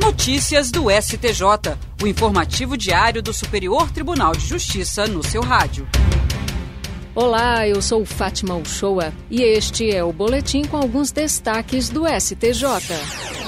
[0.00, 5.88] Notícias do STJ, o informativo diário do Superior Tribunal de Justiça no seu rádio.
[7.16, 13.47] Olá, eu sou Fátima Uchoa e este é o boletim com alguns destaques do STJ.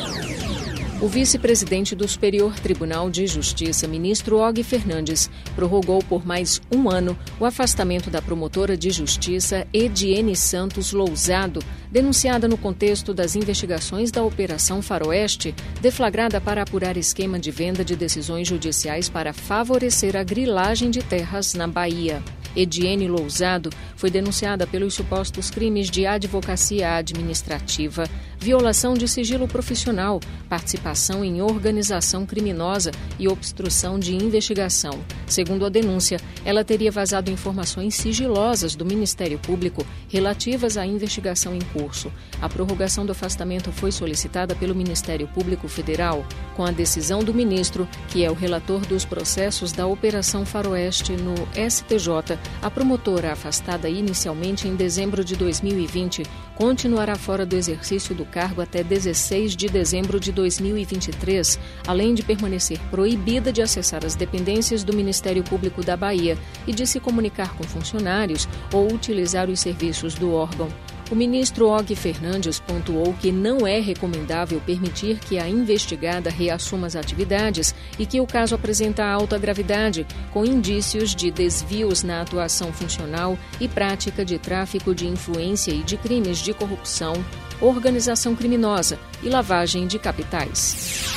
[1.03, 7.19] O vice-presidente do Superior Tribunal de Justiça, ministro Og Fernandes, prorrogou por mais um ano
[7.41, 14.23] o afastamento da promotora de justiça Ediene Santos Lousado, denunciada no contexto das investigações da
[14.23, 20.91] Operação Faroeste, deflagrada para apurar esquema de venda de decisões judiciais para favorecer a grilagem
[20.91, 22.23] de terras na Bahia.
[22.55, 28.05] Ediene Lousado foi denunciada pelos supostos crimes de advocacia administrativa,
[28.39, 30.19] violação de sigilo profissional,
[30.49, 34.99] participação em organização criminosa e obstrução de investigação.
[35.27, 41.61] Segundo a denúncia, ela teria vazado informações sigilosas do Ministério Público relativas à investigação em
[41.61, 42.11] curso.
[42.41, 46.25] A prorrogação do afastamento foi solicitada pelo Ministério Público Federal.
[46.57, 51.35] Com a decisão do ministro, que é o relator dos processos da Operação Faroeste no
[51.55, 56.23] STJ, a promotora afastada inicialmente em dezembro de 2020
[56.55, 62.79] continuará fora do exercício do cargo até 16 de dezembro de 2023, além de permanecer
[62.91, 67.65] proibida de acessar as dependências do Ministério Público da Bahia e de se comunicar com
[67.65, 70.69] funcionários ou utilizar os serviços do órgão.
[71.11, 76.95] O ministro Og Fernandes pontuou que não é recomendável permitir que a investigada reassuma as
[76.95, 83.37] atividades e que o caso apresenta alta gravidade, com indícios de desvios na atuação funcional
[83.61, 87.15] e prática de tráfico de influência e de crimes de corrupção,
[87.61, 91.11] organização criminosa e lavagem de capitais.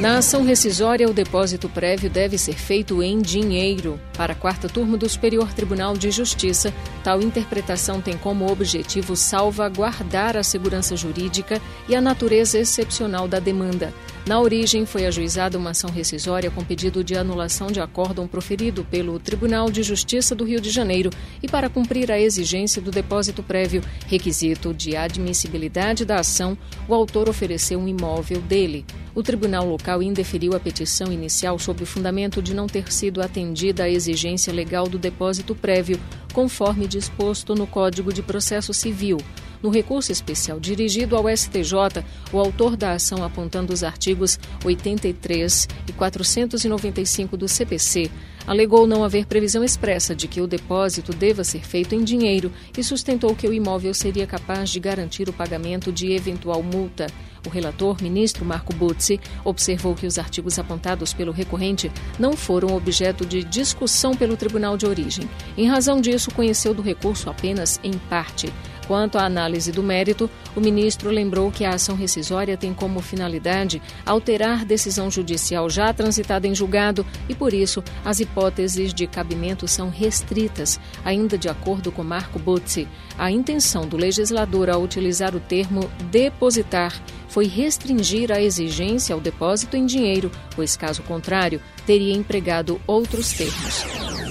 [0.00, 4.00] Na ação rescisória, o depósito prévio deve ser feito em dinheiro.
[4.16, 6.72] Para a quarta turma do Superior Tribunal de Justiça,
[7.04, 13.92] tal interpretação tem como objetivo salvaguardar a segurança jurídica e a natureza excepcional da demanda.
[14.26, 19.18] Na origem, foi ajuizada uma ação rescisória com pedido de anulação de acórdão proferido pelo
[19.18, 21.10] Tribunal de Justiça do Rio de Janeiro
[21.42, 26.56] e para cumprir a exigência do depósito prévio, requisito de admissibilidade da ação,
[26.86, 28.84] o autor ofereceu um imóvel dele.
[29.14, 33.84] O tribunal local indeferiu a petição inicial sob o fundamento de não ter sido atendida
[33.84, 35.98] a exigência legal do depósito prévio,
[36.32, 39.18] conforme disposto no Código de Processo Civil.
[39.62, 45.92] No recurso especial dirigido ao STJ, o autor da ação apontando os artigos 83 e
[45.92, 48.10] 495 do CPC
[48.46, 52.82] alegou não haver previsão expressa de que o depósito deva ser feito em dinheiro e
[52.82, 57.06] sustentou que o imóvel seria capaz de garantir o pagamento de eventual multa.
[57.46, 63.24] O relator, ministro Marco Butzi, observou que os artigos apontados pelo recorrente não foram objeto
[63.24, 65.28] de discussão pelo tribunal de origem.
[65.56, 68.52] Em razão disso, conheceu do recurso apenas em parte.
[68.90, 73.80] Quanto à análise do mérito, o ministro lembrou que a ação rescisória tem como finalidade
[74.04, 79.90] alterar decisão judicial já transitada em julgado e, por isso, as hipóteses de cabimento são
[79.90, 82.88] restritas, ainda de acordo com Marco Butzi.
[83.16, 86.92] A intenção do legislador ao utilizar o termo depositar
[87.28, 94.29] foi restringir a exigência ao depósito em dinheiro, pois, caso contrário, teria empregado outros termos.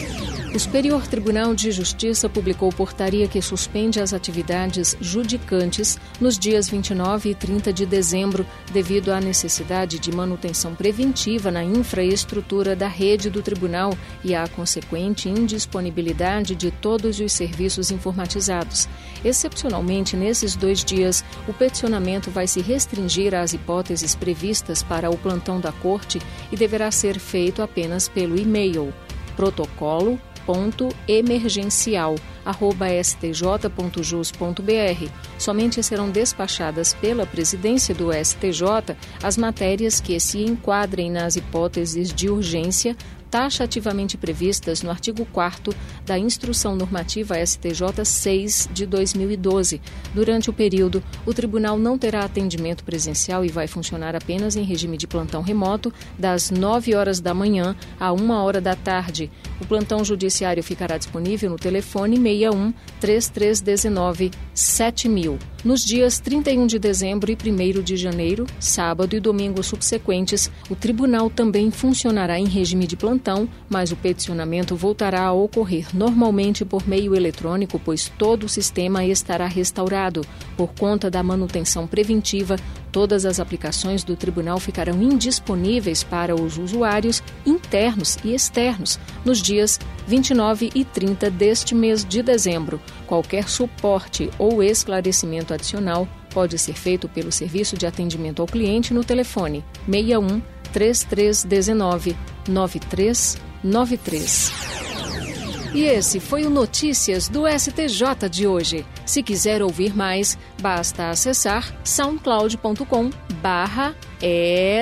[0.52, 7.30] O Superior Tribunal de Justiça publicou portaria que suspende as atividades judicantes nos dias 29
[7.30, 8.44] e 30 de dezembro,
[8.74, 15.30] devido à necessidade de manutenção preventiva na infraestrutura da rede do tribunal e à consequente
[15.30, 18.90] indisponibilidade de todos os serviços informatizados.
[19.24, 25.60] Excepcionalmente, nesses dois dias, o peticionamento vai se restringir às hipóteses previstas para o plantão
[25.60, 26.20] da Corte
[26.52, 28.92] e deverá ser feito apenas pelo e-mail
[29.40, 30.20] protocolo
[32.50, 35.12] stj.stj.jus.br.
[35.38, 42.30] Somente serão despachadas pela presidência do STJ as matérias que se enquadrem nas hipóteses de
[42.30, 42.96] urgência
[43.30, 45.74] taxativamente previstas no artigo 4
[46.06, 49.82] da Instrução Normativa STJ 6 de 2012.
[50.14, 54.98] Durante o período, o tribunal não terá atendimento presencial e vai funcionar apenas em regime
[54.98, 59.32] de plantão remoto, das 9 horas da manhã a 1 hora da tarde.
[59.62, 65.40] O plantão judiciário ficará disponível no telefone 61 3319 7000.
[65.64, 71.30] Nos dias 31 de dezembro e 1 de janeiro, sábado e domingo subsequentes, o tribunal
[71.30, 77.16] também funcionará em regime de plantão, mas o peticionamento voltará a ocorrer normalmente por meio
[77.16, 80.26] eletrônico, pois todo o sistema estará restaurado.
[80.58, 82.58] Por conta da manutenção preventiva,
[82.92, 89.80] todas as aplicações do tribunal ficarão indisponíveis para os usuários internos e externos nos dias
[90.10, 92.82] 29 e 30 deste mês de dezembro.
[93.06, 99.04] Qualquer suporte ou esclarecimento adicional pode ser feito pelo Serviço de Atendimento ao Cliente no
[99.04, 100.42] telefone 61
[100.74, 102.18] 3319
[102.48, 104.52] 9393.
[105.74, 108.84] E esse foi o Notícias do STJ de hoje.
[109.06, 113.12] Se quiser ouvir mais, basta acessar soundcloud.com
[113.42, 113.96] barra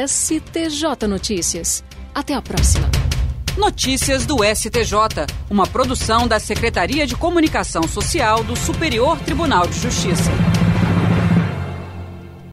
[0.07, 1.83] STJ Notícias.
[2.15, 2.89] Até a próxima.
[3.57, 10.29] Notícias do STJ, uma produção da Secretaria de Comunicação Social do Superior Tribunal de Justiça.